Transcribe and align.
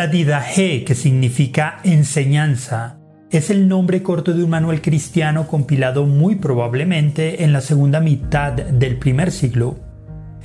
La 0.00 0.06
Didaje, 0.06 0.82
que 0.82 0.94
significa 0.94 1.78
enseñanza, 1.84 2.98
es 3.30 3.50
el 3.50 3.68
nombre 3.68 4.02
corto 4.02 4.32
de 4.32 4.42
un 4.42 4.48
manual 4.48 4.80
cristiano 4.80 5.46
compilado 5.46 6.06
muy 6.06 6.36
probablemente 6.36 7.44
en 7.44 7.52
la 7.52 7.60
segunda 7.60 8.00
mitad 8.00 8.54
del 8.54 8.96
primer 8.96 9.30
siglo. 9.30 9.78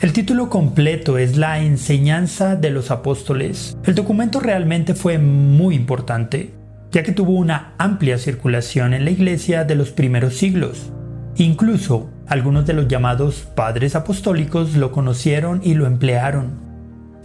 El 0.02 0.12
título 0.12 0.50
completo 0.50 1.18
es 1.18 1.38
La 1.38 1.62
enseñanza 1.62 2.58
de 2.58 2.70
los 2.70 2.92
apóstoles. 2.92 3.78
El 3.86 3.96
documento 3.96 4.42
realmente 4.42 4.94
fue 4.94 5.20
muy 5.20 5.76
importante, 5.76 6.52
ya 6.92 7.04
que 7.04 7.14
tuvo 7.14 7.32
una 7.32 7.76
amplia 7.78 8.18
circulación 8.18 8.94
en 8.94 9.06
la 9.06 9.12
iglesia 9.12 9.64
de 9.64 9.76
los 9.76 9.92
primeros 9.92 10.36
siglos. 10.36 10.92
Incluso 11.38 12.10
algunos 12.28 12.66
de 12.66 12.74
los 12.74 12.90
llamados 12.90 13.48
padres 13.56 13.96
apostólicos 13.96 14.76
lo 14.76 14.92
conocieron 14.92 15.62
y 15.64 15.76
lo 15.76 15.86
emplearon. 15.86 16.65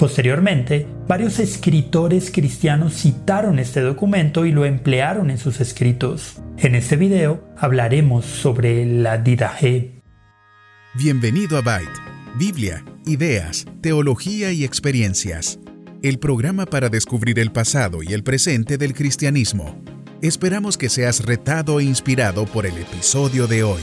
Posteriormente, 0.00 0.86
varios 1.06 1.38
escritores 1.40 2.30
cristianos 2.30 2.94
citaron 2.94 3.58
este 3.58 3.82
documento 3.82 4.46
y 4.46 4.50
lo 4.50 4.64
emplearon 4.64 5.28
en 5.28 5.36
sus 5.36 5.60
escritos. 5.60 6.38
En 6.56 6.74
este 6.74 6.96
video 6.96 7.46
hablaremos 7.58 8.24
sobre 8.24 8.86
la 8.86 9.18
Didaje. 9.18 10.00
Bienvenido 10.94 11.58
a 11.58 11.60
Byte, 11.60 12.00
Biblia, 12.38 12.82
ideas, 13.04 13.66
teología 13.82 14.52
y 14.52 14.64
experiencias. 14.64 15.60
El 16.02 16.18
programa 16.18 16.64
para 16.64 16.88
descubrir 16.88 17.38
el 17.38 17.52
pasado 17.52 18.02
y 18.02 18.14
el 18.14 18.22
presente 18.22 18.78
del 18.78 18.94
cristianismo. 18.94 19.84
Esperamos 20.22 20.78
que 20.78 20.88
seas 20.88 21.26
retado 21.26 21.78
e 21.78 21.84
inspirado 21.84 22.46
por 22.46 22.64
el 22.64 22.78
episodio 22.78 23.46
de 23.46 23.64
hoy. 23.64 23.82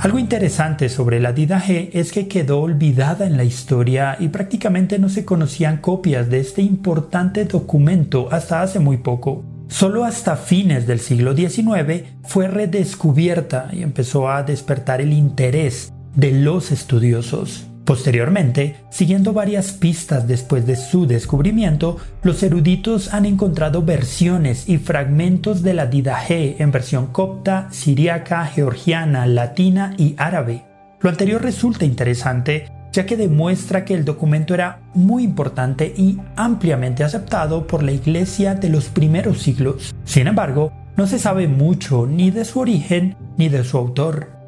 Algo 0.00 0.18
interesante 0.18 0.88
sobre 0.88 1.20
la 1.20 1.34
G 1.34 1.90
es 1.92 2.10
que 2.10 2.26
quedó 2.26 2.62
olvidada 2.62 3.26
en 3.26 3.36
la 3.36 3.44
historia 3.44 4.16
y 4.18 4.28
prácticamente 4.28 4.98
no 4.98 5.10
se 5.10 5.26
conocían 5.26 5.76
copias 5.76 6.30
de 6.30 6.40
este 6.40 6.62
importante 6.62 7.44
documento 7.44 8.28
hasta 8.32 8.62
hace 8.62 8.78
muy 8.78 8.96
poco. 8.96 9.44
Solo 9.68 10.06
hasta 10.06 10.36
fines 10.36 10.86
del 10.86 11.00
siglo 11.00 11.36
XIX 11.36 12.04
fue 12.22 12.48
redescubierta 12.48 13.68
y 13.72 13.82
empezó 13.82 14.30
a 14.30 14.42
despertar 14.42 15.02
el 15.02 15.12
interés 15.12 15.92
de 16.16 16.32
los 16.32 16.72
estudiosos. 16.72 17.69
Posteriormente, 17.90 18.76
siguiendo 18.88 19.32
varias 19.32 19.72
pistas 19.72 20.28
después 20.28 20.64
de 20.64 20.76
su 20.76 21.08
descubrimiento, 21.08 21.96
los 22.22 22.40
eruditos 22.44 23.12
han 23.12 23.26
encontrado 23.26 23.82
versiones 23.82 24.68
y 24.68 24.78
fragmentos 24.78 25.64
de 25.64 25.74
la 25.74 25.86
Didaje 25.86 26.62
en 26.62 26.70
versión 26.70 27.08
copta, 27.08 27.66
siriaca, 27.72 28.46
georgiana, 28.46 29.26
latina 29.26 29.94
y 29.98 30.14
árabe. 30.18 30.62
Lo 31.00 31.10
anterior 31.10 31.42
resulta 31.42 31.84
interesante 31.84 32.70
ya 32.92 33.06
que 33.06 33.16
demuestra 33.16 33.84
que 33.84 33.94
el 33.94 34.04
documento 34.04 34.54
era 34.54 34.82
muy 34.94 35.24
importante 35.24 35.92
y 35.96 36.20
ampliamente 36.36 37.02
aceptado 37.02 37.66
por 37.66 37.82
la 37.82 37.90
Iglesia 37.90 38.54
de 38.54 38.68
los 38.68 38.84
primeros 38.84 39.42
siglos. 39.42 39.92
Sin 40.04 40.28
embargo, 40.28 40.72
no 40.96 41.08
se 41.08 41.18
sabe 41.18 41.48
mucho 41.48 42.06
ni 42.06 42.30
de 42.30 42.44
su 42.44 42.60
origen 42.60 43.16
ni 43.36 43.48
de 43.48 43.64
su 43.64 43.78
autor. 43.78 44.39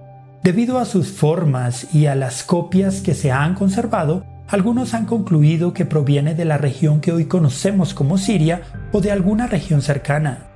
Debido 0.43 0.81
a 0.81 0.87
sus 0.87 1.13
formas 1.13 1.95
y 1.95 2.07
a 2.07 2.17
las 2.17 2.43
copias 2.43 3.01
que 3.01 3.15
se 3.15 3.31
han 3.31 3.55
conservado, 3.55 4.25
algunos 4.49 4.93
han 4.93 5.07
concluido 5.07 5.73
que 5.73 5.87
proviene 5.87 6.35
de 6.35 6.45
la 6.45 6.59
región 6.59 7.01
que 7.01 7.13
hoy 7.13 7.27
conocemos 7.27 7.95
como 7.95 8.19
Siria 8.19 8.63
o 8.91 9.01
de 9.01 9.13
alguna 9.13 9.47
región 9.47 9.83
cercana. 9.83 10.52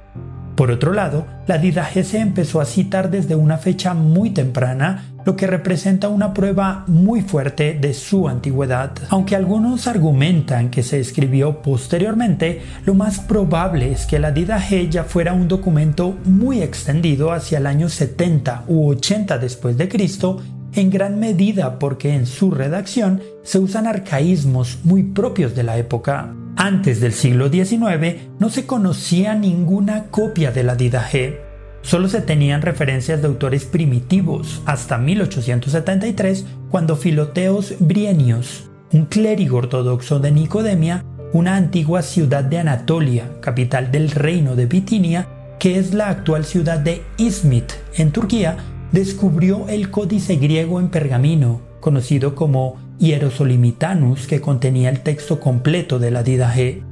Por 0.57 0.71
otro 0.71 0.95
lado, 0.95 1.27
la 1.47 1.59
Didaje 1.59 2.03
se 2.03 2.19
empezó 2.19 2.63
a 2.63 2.65
citar 2.65 3.11
desde 3.11 3.35
una 3.35 3.59
fecha 3.59 3.93
muy 3.93 4.31
temprana, 4.31 5.05
lo 5.27 5.37
que 5.37 5.47
representa 5.47 6.09
una 6.09 6.33
prueba 6.33 6.85
muy 6.87 7.21
fuerte 7.21 7.77
de 7.79 7.93
su 7.93 8.27
antigüedad. 8.27 8.93
Aunque 9.11 9.37
algunos 9.37 9.87
argumentan 9.87 10.71
que 10.71 10.83
se 10.83 10.99
escribió 10.99 11.61
posteriormente, 11.61 12.63
lo 12.87 12.95
más 12.95 13.21
probable 13.21 13.93
es 13.93 14.07
que 14.07 14.19
la 14.19 14.33
Didaje 14.33 14.89
ya 14.89 15.05
fuera 15.05 15.35
un 15.35 15.47
documento 15.47 16.17
muy 16.25 16.63
extendido 16.63 17.33
hacia 17.33 17.59
el 17.59 17.67
año 17.67 17.91
70 17.91 18.65
u 18.67 18.89
80 18.89 19.37
después 19.37 19.77
de 19.77 19.91
Cristo, 19.91 20.43
en 20.73 20.89
gran 20.89 21.21
medida 21.21 21.79
porque 21.79 22.15
en 22.15 22.25
su 22.25 22.51
redacción 22.51 23.21
se 23.43 23.59
usan 23.59 23.87
arcaísmos 23.87 24.79
muy 24.85 25.03
propios 25.03 25.55
de 25.55 25.65
la 25.65 25.77
época. 25.77 26.33
Antes 26.67 27.01
del 27.01 27.13
siglo 27.13 27.49
XIX 27.49 28.17
no 28.41 28.51
se 28.51 28.67
conocía 28.67 29.37
ninguna 29.37 30.07
copia 30.11 30.51
de 30.51 30.65
la 30.65 30.75
Didaje. 30.75 31.41
Solo 31.83 32.09
se 32.09 32.23
tenían 32.23 32.61
referencias 32.61 33.21
de 33.23 33.29
autores 33.29 33.65
primitivos 33.67 34.63
hasta 34.67 34.99
1873 34.99 36.45
cuando 36.69 36.97
Filoteos 36.97 37.77
Brienios, 37.79 38.69
un 38.93 39.05
clérigo 39.05 39.59
ortodoxo 39.59 40.19
de 40.19 40.33
Nicodemia, 40.33 41.05
una 41.33 41.55
antigua 41.55 42.03
ciudad 42.03 42.43
de 42.43 42.59
Anatolia, 42.59 43.41
capital 43.41 43.93
del 43.93 44.11
reino 44.11 44.57
de 44.57 44.67
Bitinia, 44.67 45.29
que 45.61 45.79
es 45.79 45.95
la 45.95 46.09
actual 46.09 46.45
ciudad 46.45 46.81
de 46.81 47.05
Izmit, 47.17 47.75
en 47.95 48.11
Turquía, 48.11 48.57
descubrió 48.91 49.69
el 49.69 49.93
códice 49.93 50.35
griego 50.35 50.81
en 50.81 50.89
pergamino, 50.89 51.61
conocido 51.79 52.35
como 52.35 52.86
Hierosolimitanus 52.99 54.27
que 54.27 54.41
contenía 54.41 54.89
el 54.89 55.01
texto 55.01 55.41
completo 55.41 55.99
de 55.99 56.11
la 56.11 56.23
Didaje. 56.23 56.83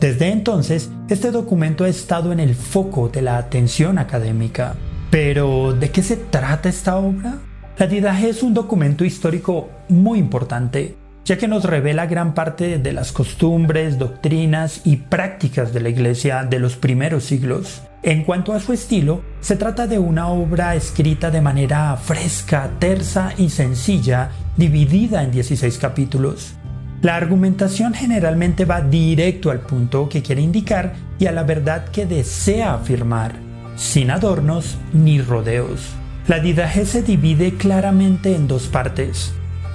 Desde 0.00 0.30
entonces, 0.30 0.90
este 1.08 1.30
documento 1.30 1.84
ha 1.84 1.88
estado 1.88 2.32
en 2.32 2.40
el 2.40 2.54
foco 2.54 3.08
de 3.08 3.22
la 3.22 3.38
atención 3.38 3.98
académica. 3.98 4.74
Pero, 5.10 5.72
¿de 5.72 5.90
qué 5.90 6.02
se 6.02 6.16
trata 6.16 6.68
esta 6.68 6.96
obra? 6.96 7.38
La 7.78 7.86
Didaje 7.86 8.28
es 8.28 8.42
un 8.42 8.54
documento 8.54 9.04
histórico 9.04 9.68
muy 9.88 10.18
importante, 10.18 10.96
ya 11.24 11.38
que 11.38 11.48
nos 11.48 11.64
revela 11.64 12.06
gran 12.06 12.34
parte 12.34 12.78
de 12.78 12.92
las 12.92 13.12
costumbres, 13.12 13.98
doctrinas 13.98 14.80
y 14.84 14.96
prácticas 14.96 15.72
de 15.72 15.80
la 15.80 15.88
Iglesia 15.88 16.44
de 16.44 16.58
los 16.58 16.76
primeros 16.76 17.24
siglos. 17.24 17.82
En 18.02 18.24
cuanto 18.24 18.52
a 18.52 18.60
su 18.60 18.72
estilo, 18.72 19.22
se 19.40 19.56
trata 19.56 19.86
de 19.86 19.98
una 19.98 20.28
obra 20.28 20.74
escrita 20.74 21.30
de 21.30 21.40
manera 21.40 21.96
fresca, 21.96 22.70
tersa 22.80 23.32
y 23.38 23.50
sencilla, 23.50 24.30
dividida 24.56 25.22
en 25.22 25.30
16 25.30 25.78
capítulos. 25.78 26.54
La 27.00 27.16
argumentación 27.16 27.94
generalmente 27.94 28.64
va 28.64 28.80
directo 28.80 29.50
al 29.50 29.60
punto 29.60 30.08
que 30.08 30.22
quiere 30.22 30.42
indicar 30.42 30.94
y 31.18 31.26
a 31.26 31.32
la 31.32 31.44
verdad 31.44 31.86
que 31.86 32.06
desea 32.06 32.74
afirmar, 32.74 33.34
sin 33.76 34.10
adornos 34.10 34.78
ni 34.92 35.20
rodeos. 35.20 35.80
La 36.26 36.38
Didaje 36.38 36.84
se 36.86 37.02
divide 37.02 37.54
claramente 37.54 38.34
en 38.34 38.46
dos 38.46 38.68
partes. 38.68 39.32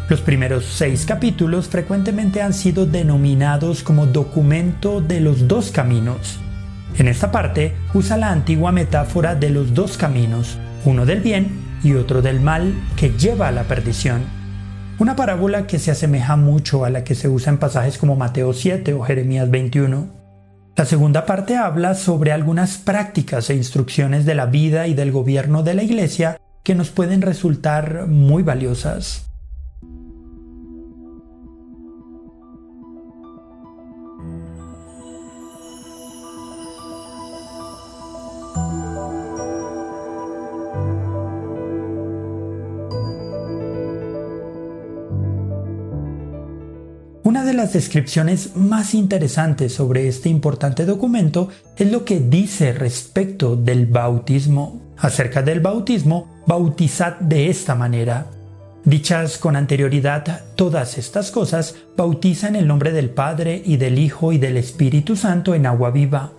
Los 0.09 0.21
primeros 0.21 0.63
seis 0.63 1.05
capítulos 1.05 1.67
frecuentemente 1.67 2.41
han 2.41 2.53
sido 2.53 2.85
denominados 2.85 3.83
como 3.83 4.05
documento 4.05 5.01
de 5.01 5.19
los 5.19 5.49
dos 5.49 5.69
caminos. 5.71 6.39
En 6.97 7.09
esta 7.09 7.29
parte 7.29 7.75
usa 7.93 8.15
la 8.15 8.31
antigua 8.31 8.71
metáfora 8.71 9.35
de 9.35 9.49
los 9.49 9.73
dos 9.73 9.97
caminos, 9.97 10.57
uno 10.85 11.05
del 11.05 11.19
bien 11.19 11.49
y 11.83 11.93
otro 11.95 12.21
del 12.21 12.39
mal 12.39 12.73
que 12.95 13.09
lleva 13.09 13.49
a 13.49 13.51
la 13.51 13.65
perdición. 13.65 14.21
Una 14.97 15.17
parábola 15.17 15.67
que 15.67 15.77
se 15.77 15.91
asemeja 15.91 16.37
mucho 16.37 16.85
a 16.85 16.89
la 16.89 17.03
que 17.03 17.13
se 17.13 17.27
usa 17.27 17.51
en 17.51 17.57
pasajes 17.59 17.97
como 17.97 18.15
Mateo 18.15 18.53
7 18.53 18.93
o 18.93 19.01
Jeremías 19.01 19.51
21. 19.51 20.07
La 20.77 20.85
segunda 20.85 21.25
parte 21.25 21.57
habla 21.57 21.95
sobre 21.95 22.31
algunas 22.31 22.77
prácticas 22.77 23.49
e 23.49 23.55
instrucciones 23.55 24.25
de 24.25 24.35
la 24.35 24.45
vida 24.45 24.87
y 24.87 24.93
del 24.93 25.11
gobierno 25.11 25.63
de 25.63 25.73
la 25.73 25.83
Iglesia 25.83 26.39
que 26.63 26.75
nos 26.75 26.91
pueden 26.91 27.21
resultar 27.21 28.07
muy 28.07 28.41
valiosas. 28.41 29.26
Una 47.27 47.43
de 47.43 47.53
las 47.53 47.73
descripciones 47.73 48.55
más 48.55 48.93
interesantes 48.93 49.73
sobre 49.73 50.07
este 50.07 50.29
importante 50.29 50.85
documento 50.85 51.49
es 51.75 51.91
lo 51.91 52.05
que 52.05 52.21
dice 52.21 52.71
respecto 52.71 53.57
del 53.57 53.85
bautismo. 53.85 54.79
Acerca 54.97 55.41
del 55.41 55.59
bautismo, 55.59 56.41
bautizad 56.47 57.17
de 57.19 57.49
esta 57.49 57.75
manera. 57.75 58.27
Dichas 58.85 59.39
con 59.39 59.57
anterioridad 59.57 60.45
todas 60.55 60.97
estas 60.97 61.31
cosas, 61.31 61.75
bautiza 61.97 62.47
en 62.47 62.55
el 62.55 62.65
nombre 62.65 62.93
del 62.93 63.09
Padre 63.09 63.61
y 63.65 63.75
del 63.75 63.99
Hijo 63.99 64.31
y 64.31 64.37
del 64.37 64.55
Espíritu 64.55 65.17
Santo 65.17 65.53
en 65.53 65.65
agua 65.65 65.91
viva. 65.91 66.31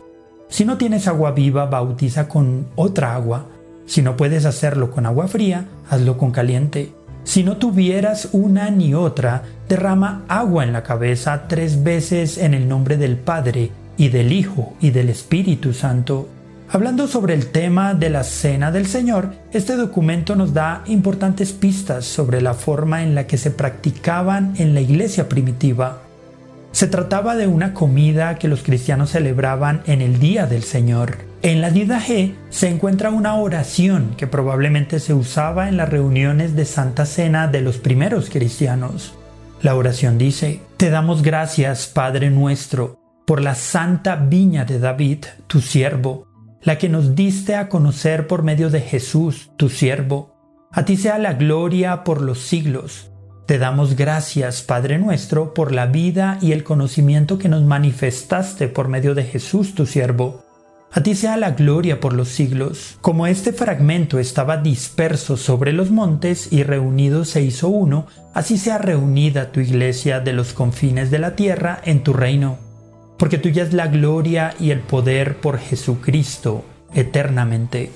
Si 0.48 0.64
no 0.64 0.78
tienes 0.78 1.06
agua 1.06 1.32
viva, 1.32 1.66
bautiza 1.66 2.28
con 2.28 2.66
otra 2.76 3.14
agua. 3.14 3.44
Si 3.84 4.00
no 4.00 4.16
puedes 4.16 4.46
hacerlo 4.46 4.90
con 4.90 5.04
agua 5.04 5.28
fría, 5.28 5.66
hazlo 5.90 6.16
con 6.16 6.30
caliente. 6.30 6.94
Si 7.24 7.44
no 7.44 7.56
tuvieras 7.58 8.30
una 8.32 8.70
ni 8.70 8.94
otra, 8.94 9.42
derrama 9.68 10.24
agua 10.28 10.64
en 10.64 10.72
la 10.72 10.82
cabeza 10.82 11.46
tres 11.48 11.82
veces 11.82 12.38
en 12.38 12.54
el 12.54 12.68
nombre 12.68 12.96
del 12.96 13.16
Padre, 13.16 13.70
y 13.98 14.08
del 14.08 14.32
Hijo, 14.32 14.74
y 14.80 14.90
del 14.90 15.10
Espíritu 15.10 15.74
Santo. 15.74 16.28
Hablando 16.70 17.08
sobre 17.08 17.34
el 17.34 17.46
tema 17.46 17.94
de 17.94 18.10
la 18.10 18.24
Cena 18.24 18.70
del 18.70 18.86
Señor, 18.86 19.32
este 19.52 19.76
documento 19.76 20.36
nos 20.36 20.54
da 20.54 20.82
importantes 20.86 21.52
pistas 21.52 22.04
sobre 22.04 22.40
la 22.40 22.54
forma 22.54 23.02
en 23.02 23.14
la 23.14 23.26
que 23.26 23.38
se 23.38 23.50
practicaban 23.50 24.54
en 24.56 24.74
la 24.74 24.80
iglesia 24.80 25.28
primitiva. 25.28 26.02
Se 26.70 26.86
trataba 26.86 27.36
de 27.36 27.46
una 27.46 27.74
comida 27.74 28.38
que 28.38 28.48
los 28.48 28.62
cristianos 28.62 29.10
celebraban 29.10 29.82
en 29.86 30.00
el 30.00 30.18
Día 30.20 30.46
del 30.46 30.62
Señor. 30.62 31.27
En 31.42 31.60
la 31.60 31.70
G 31.70 32.34
se 32.50 32.68
encuentra 32.68 33.10
una 33.10 33.36
oración 33.36 34.14
que 34.16 34.26
probablemente 34.26 34.98
se 34.98 35.14
usaba 35.14 35.68
en 35.68 35.76
las 35.76 35.88
reuniones 35.88 36.56
de 36.56 36.64
Santa 36.64 37.06
Cena 37.06 37.46
de 37.46 37.60
los 37.60 37.78
primeros 37.78 38.28
cristianos. 38.28 39.14
La 39.62 39.74
oración 39.74 40.18
dice, 40.18 40.60
Te 40.76 40.90
damos 40.90 41.22
gracias, 41.22 41.86
Padre 41.86 42.30
nuestro, 42.30 42.98
por 43.26 43.40
la 43.40 43.54
santa 43.54 44.16
viña 44.16 44.64
de 44.64 44.78
David, 44.78 45.24
tu 45.46 45.60
siervo 45.60 46.28
la 46.62 46.78
que 46.78 46.88
nos 46.88 47.14
diste 47.14 47.54
a 47.54 47.68
conocer 47.68 48.26
por 48.26 48.42
medio 48.42 48.70
de 48.70 48.80
Jesús, 48.80 49.50
tu 49.56 49.68
siervo. 49.68 50.34
A 50.72 50.84
ti 50.84 50.96
sea 50.96 51.18
la 51.18 51.34
gloria 51.34 52.04
por 52.04 52.20
los 52.20 52.40
siglos. 52.40 53.10
Te 53.46 53.58
damos 53.58 53.96
gracias, 53.96 54.62
Padre 54.62 54.98
nuestro, 54.98 55.54
por 55.54 55.72
la 55.72 55.86
vida 55.86 56.38
y 56.42 56.52
el 56.52 56.64
conocimiento 56.64 57.38
que 57.38 57.48
nos 57.48 57.62
manifestaste 57.62 58.68
por 58.68 58.88
medio 58.88 59.14
de 59.14 59.24
Jesús, 59.24 59.74
tu 59.74 59.86
siervo. 59.86 60.44
A 60.92 61.02
ti 61.02 61.14
sea 61.14 61.36
la 61.36 61.50
gloria 61.50 62.00
por 62.00 62.12
los 62.12 62.28
siglos. 62.28 62.98
Como 63.00 63.26
este 63.26 63.52
fragmento 63.52 64.18
estaba 64.18 64.56
disperso 64.56 65.36
sobre 65.36 65.72
los 65.72 65.90
montes 65.90 66.52
y 66.52 66.62
reunido 66.62 67.24
se 67.24 67.42
hizo 67.42 67.68
uno, 67.68 68.06
así 68.34 68.58
sea 68.58 68.78
reunida 68.78 69.52
tu 69.52 69.60
iglesia 69.60 70.20
de 70.20 70.32
los 70.32 70.52
confines 70.52 71.10
de 71.10 71.18
la 71.18 71.36
tierra 71.36 71.80
en 71.84 72.02
tu 72.02 72.12
reino 72.14 72.68
porque 73.18 73.36
tuya 73.36 73.64
es 73.64 73.74
la 73.74 73.88
gloria 73.88 74.54
y 74.58 74.70
el 74.70 74.80
poder 74.80 75.38
por 75.38 75.58
Jesucristo 75.58 76.64
eternamente. 76.94 77.90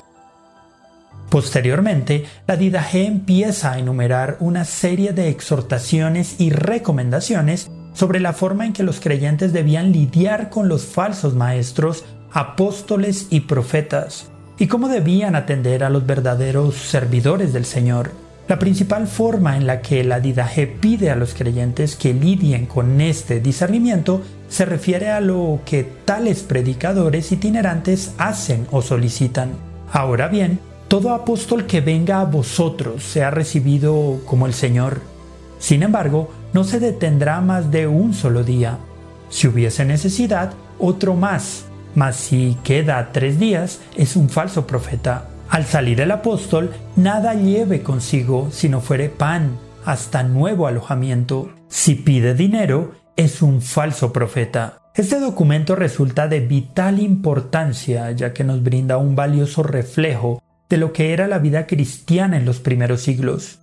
Posteriormente, 1.31 2.27
la 2.47 2.57
Didaje 2.57 3.07
empieza 3.07 3.73
a 3.73 3.79
enumerar 3.79 4.37
una 4.41 4.67
serie 4.67 5.13
de 5.13 5.29
exhortaciones 5.29 6.39
y 6.41 6.51
recomendaciones 6.51 7.71
sobre 7.95 8.21
la 8.21 8.35
forma 8.35 8.67
en 8.67 8.75
que 8.75 8.83
los 8.83 9.01
creyentes 9.01 9.53
debían 9.53 9.93
lidiar 9.93 10.51
con 10.51 10.69
los 10.69 10.85
falsos 10.85 11.35
maestros, 11.35 12.05
apóstoles 12.33 13.27
y 13.31 13.41
profetas, 13.41 14.31
y 14.59 14.67
cómo 14.67 14.89
debían 14.89 15.37
atender 15.37 15.85
a 15.85 15.91
los 15.91 16.07
verdaderos 16.07 16.77
servidores 16.77 17.53
del 17.53 17.65
Señor. 17.65 18.11
La 18.49 18.59
principal 18.59 19.07
forma 19.07 19.57
en 19.57 19.67
la 19.67 19.83
que 19.83 20.03
la 20.03 20.21
Didaje 20.21 20.67
pide 20.67 21.11
a 21.11 21.17
los 21.17 21.35
creyentes 21.35 21.95
que 21.95 22.13
lidien 22.13 22.67
con 22.67 23.01
este 23.01 23.41
discernimiento 23.41 24.23
se 24.49 24.65
refiere 24.65 25.11
a 25.11 25.21
lo 25.21 25.61
que 25.65 25.85
tales 25.85 26.43
predicadores 26.43 27.33
itinerantes 27.33 28.15
hacen 28.19 28.67
o 28.71 28.83
solicitan. 28.83 29.53
Ahora 29.93 30.29
bien, 30.29 30.59
todo 30.89 31.15
apóstol 31.15 31.67
que 31.67 31.81
venga 31.81 32.21
a 32.21 32.25
vosotros 32.25 33.03
sea 33.03 33.31
recibido 33.31 34.21
como 34.27 34.47
el 34.47 34.55
Señor. 34.55 35.01
Sin 35.59 35.83
embargo, 35.83 36.31
no 36.53 36.65
se 36.65 36.81
detendrá 36.81 37.41
más 37.41 37.71
de 37.71 37.87
un 37.87 38.13
solo 38.13 38.43
día. 38.43 38.79
Si 39.31 39.47
hubiese 39.47 39.85
necesidad, 39.85 40.53
otro 40.79 41.15
más. 41.15 41.65
Mas 41.95 42.17
si 42.17 42.57
queda 42.65 43.11
tres 43.13 43.39
días, 43.39 43.81
es 43.97 44.17
un 44.17 44.29
falso 44.29 44.67
profeta. 44.67 45.29
Al 45.49 45.67
salir 45.67 46.01
el 46.01 46.11
apóstol, 46.11 46.73
nada 46.97 47.35
lleve 47.35 47.83
consigo 47.83 48.49
si 48.51 48.69
no 48.69 48.81
fuere 48.81 49.11
pan, 49.11 49.59
hasta 49.85 50.23
nuevo 50.23 50.67
alojamiento. 50.67 51.51
Si 51.69 51.95
pide 51.95 52.35
dinero, 52.35 52.93
es 53.17 53.43
un 53.43 53.61
falso 53.61 54.13
profeta. 54.13 54.79
Este 54.95 55.21
documento 55.21 55.75
resulta 55.75 56.29
de 56.29 56.41
vital 56.41 57.01
importancia 57.01 58.11
ya 58.13 58.33
que 58.33 58.45
nos 58.45 58.63
brinda 58.63 58.99
un 58.99 59.17
valioso 59.17 59.63
reflejo 59.63 60.43
de 60.69 60.77
lo 60.77 60.93
que 60.93 61.13
era 61.13 61.29
la 61.29 61.39
vida 61.39 61.67
cristiana 61.67 62.37
en 62.37 62.45
los 62.45 62.61
primeros 62.61 63.03
siglos. 63.03 63.62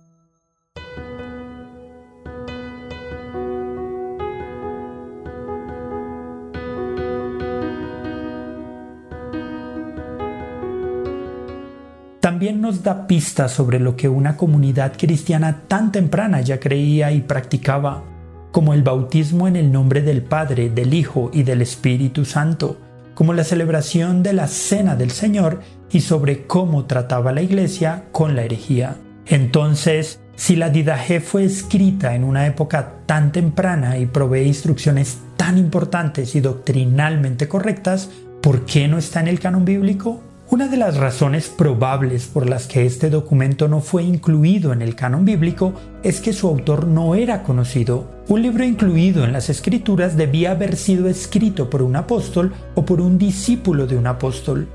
También 12.20 12.60
nos 12.60 12.82
da 12.82 13.06
pistas 13.06 13.50
sobre 13.50 13.80
lo 13.80 13.96
que 13.96 14.10
una 14.10 14.36
comunidad 14.36 14.92
cristiana 14.98 15.62
tan 15.68 15.90
temprana 15.90 16.42
ya 16.42 16.60
creía 16.60 17.12
y 17.12 17.22
practicaba 17.22 18.04
como 18.52 18.74
el 18.74 18.82
bautismo 18.82 19.48
en 19.48 19.56
el 19.56 19.72
nombre 19.72 20.02
del 20.02 20.22
Padre, 20.22 20.68
del 20.68 20.92
Hijo 20.92 21.30
y 21.32 21.44
del 21.44 21.62
Espíritu 21.62 22.26
Santo, 22.26 22.78
como 23.14 23.32
la 23.32 23.44
celebración 23.44 24.22
de 24.22 24.34
la 24.34 24.48
Cena 24.48 24.96
del 24.96 25.10
Señor 25.10 25.60
y 25.90 26.00
sobre 26.00 26.46
cómo 26.46 26.84
trataba 26.84 27.32
la 27.32 27.42
Iglesia 27.42 28.04
con 28.12 28.36
la 28.36 28.42
herejía. 28.42 28.96
Entonces, 29.24 30.20
si 30.36 30.56
la 30.56 30.68
Didaje 30.68 31.20
fue 31.20 31.44
escrita 31.44 32.14
en 32.14 32.24
una 32.24 32.46
época 32.46 32.96
tan 33.06 33.32
temprana 33.32 33.96
y 33.98 34.06
provee 34.06 34.42
instrucciones 34.42 35.18
tan 35.36 35.56
importantes 35.56 36.34
y 36.34 36.40
doctrinalmente 36.40 37.48
correctas, 37.48 38.10
¿por 38.42 38.66
qué 38.66 38.88
no 38.88 38.98
está 38.98 39.20
en 39.20 39.28
el 39.28 39.40
canon 39.40 39.64
bíblico? 39.64 40.20
Una 40.52 40.66
de 40.66 40.76
las 40.76 40.96
razones 40.96 41.48
probables 41.48 42.26
por 42.26 42.50
las 42.50 42.66
que 42.66 42.84
este 42.84 43.08
documento 43.08 43.68
no 43.68 43.80
fue 43.80 44.02
incluido 44.02 44.72
en 44.72 44.82
el 44.82 44.96
canon 44.96 45.24
bíblico 45.24 45.74
es 46.02 46.20
que 46.20 46.32
su 46.32 46.48
autor 46.48 46.88
no 46.88 47.14
era 47.14 47.44
conocido. 47.44 48.10
Un 48.26 48.42
libro 48.42 48.64
incluido 48.64 49.22
en 49.22 49.32
las 49.32 49.48
escrituras 49.48 50.16
debía 50.16 50.50
haber 50.50 50.74
sido 50.74 51.06
escrito 51.06 51.70
por 51.70 51.82
un 51.82 51.94
apóstol 51.94 52.52
o 52.74 52.84
por 52.84 53.00
un 53.00 53.16
discípulo 53.16 53.86
de 53.86 53.96
un 53.96 54.08
apóstol. 54.08 54.66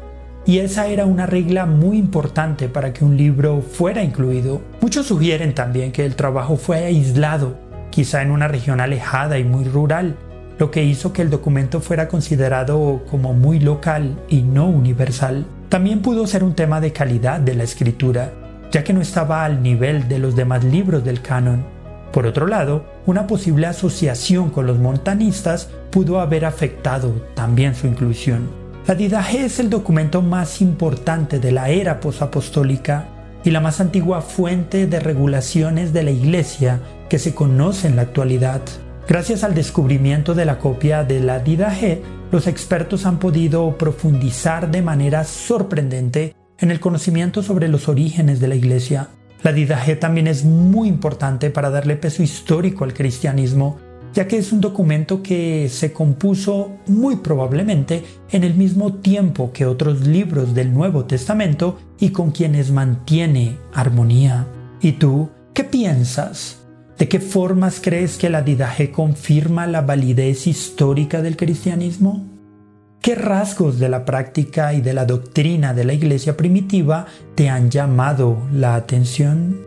Y 0.46 0.60
esa 0.60 0.88
era 0.88 1.06
una 1.06 1.26
regla 1.26 1.66
muy 1.66 1.98
importante 1.98 2.70
para 2.70 2.94
que 2.94 3.04
un 3.04 3.18
libro 3.18 3.62
fuera 3.62 4.02
incluido. 4.02 4.62
Muchos 4.80 5.08
sugieren 5.08 5.54
también 5.54 5.92
que 5.92 6.06
el 6.06 6.16
trabajo 6.16 6.56
fue 6.56 6.86
aislado, 6.86 7.58
quizá 7.90 8.22
en 8.22 8.32
una 8.32 8.48
región 8.48 8.80
alejada 8.80 9.40
y 9.40 9.44
muy 9.44 9.66
rural, 9.66 10.16
lo 10.58 10.72
que 10.72 10.86
hizo 10.86 11.12
que 11.12 11.22
el 11.22 11.30
documento 11.30 11.82
fuera 11.82 12.08
considerado 12.08 13.04
como 13.12 13.34
muy 13.34 13.60
local 13.60 14.18
y 14.30 14.42
no 14.42 14.70
universal. 14.70 15.46
También 15.70 16.02
pudo 16.02 16.28
ser 16.28 16.44
un 16.44 16.54
tema 16.54 16.80
de 16.80 16.94
calidad 16.94 17.40
de 17.40 17.56
la 17.56 17.64
escritura, 17.64 18.32
ya 18.72 18.84
que 18.84 18.94
no 18.94 19.02
estaba 19.02 19.46
al 19.46 19.64
nivel 19.64 20.08
de 20.08 20.20
los 20.20 20.36
demás 20.36 20.64
libros 20.64 21.04
del 21.04 21.22
canon. 21.22 21.66
Por 22.12 22.28
otro 22.28 22.48
lado, 22.48 22.86
una 23.06 23.28
posible 23.28 23.68
asociación 23.68 24.50
con 24.50 24.68
los 24.68 24.78
montanistas 24.78 25.70
pudo 25.92 26.20
haber 26.20 26.46
afectado 26.46 27.12
también 27.34 27.76
su 27.76 27.88
inclusión. 27.88 28.50
La 28.88 28.96
Didaje 28.96 29.44
es 29.44 29.60
el 29.60 29.70
documento 29.70 30.22
más 30.22 30.62
importante 30.62 31.40
de 31.40 31.52
la 31.52 31.70
era 31.70 32.00
posapostólica 32.00 33.08
y 33.44 33.52
la 33.52 33.60
más 33.60 33.82
antigua 33.82 34.22
fuente 34.22 34.88
de 34.88 35.00
regulaciones 35.00 35.92
de 35.92 36.04
la 36.04 36.12
Iglesia 36.12 36.80
que 37.10 37.20
se 37.20 37.34
conoce 37.34 37.88
en 37.88 37.96
la 37.96 38.04
actualidad. 38.04 38.62
Gracias 39.08 39.44
al 39.44 39.54
descubrimiento 39.54 40.34
de 40.34 40.46
la 40.46 40.58
copia 40.58 41.04
de 41.04 41.20
la 41.20 41.38
Didaje, 41.38 42.02
los 42.32 42.48
expertos 42.48 43.06
han 43.06 43.20
podido 43.20 43.78
profundizar 43.78 44.72
de 44.72 44.82
manera 44.82 45.24
sorprendente 45.26 46.36
en 46.58 46.72
el 46.72 46.80
conocimiento 46.80 47.44
sobre 47.44 47.68
los 47.68 47.88
orígenes 47.88 48.40
de 48.40 48.48
la 48.48 48.56
Iglesia. 48.56 49.10
La 49.44 49.54
Didaje 49.54 49.96
también 49.96 50.26
es 50.26 50.44
muy 50.44 50.88
importante 50.88 51.52
para 51.52 51.70
darle 51.70 51.98
peso 51.98 52.24
histórico 52.24 52.84
al 52.84 52.96
cristianismo, 52.96 53.78
ya 54.12 54.28
que 54.28 54.40
es 54.40 54.52
un 54.52 54.60
documento 54.60 55.22
que 55.22 55.70
se 55.70 55.94
compuso 55.94 56.72
muy 56.88 57.18
probablemente 57.18 58.04
en 58.32 58.44
el 58.44 58.56
mismo 58.56 58.96
tiempo 58.96 59.52
que 59.54 59.68
otros 59.68 60.08
libros 60.08 60.56
del 60.56 60.74
Nuevo 60.74 61.06
Testamento 61.06 61.78
y 62.00 62.10
con 62.10 62.32
quienes 62.32 62.72
mantiene 62.72 63.58
armonía. 63.72 64.48
¿Y 64.82 64.94
tú 64.94 65.30
qué 65.54 65.64
piensas? 65.64 66.65
¿De 66.98 67.10
qué 67.10 67.20
formas 67.20 67.82
crees 67.82 68.18
que 68.18 68.30
la 68.30 68.42
Didaje 68.42 68.92
confirma 68.92 69.68
la 69.68 69.82
validez 69.82 70.48
histórica 70.48 71.22
del 71.22 71.36
cristianismo? 71.36 72.26
¿Qué 73.02 73.16
rasgos 73.16 73.80
de 73.80 73.90
la 73.90 74.06
práctica 74.06 74.74
y 74.74 74.82
de 74.82 74.94
la 74.94 75.06
doctrina 75.06 75.74
de 75.74 75.84
la 75.84 75.94
iglesia 75.94 76.38
primitiva 76.38 77.06
te 77.36 77.50
han 77.50 77.70
llamado 77.70 78.42
la 78.54 78.76
atención? 78.76 79.60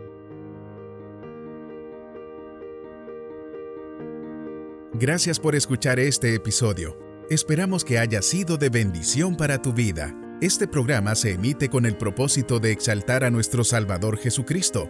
Gracias 4.93 5.39
por 5.39 5.55
escuchar 5.55 5.99
este 5.99 6.33
episodio. 6.33 6.97
Esperamos 7.29 7.85
que 7.85 7.99
haya 7.99 8.23
sido 8.23 8.57
de 8.57 8.69
bendición 8.69 9.37
para 9.37 9.61
tu 9.61 9.71
vida. 9.71 10.15
Este 10.41 10.67
programa 10.67 11.13
se 11.13 11.33
emite 11.33 11.69
con 11.69 11.85
el 11.85 11.95
propósito 11.95 12.59
de 12.59 12.71
exaltar 12.71 13.23
a 13.23 13.29
nuestro 13.29 13.63
Salvador 13.63 14.17
Jesucristo 14.17 14.89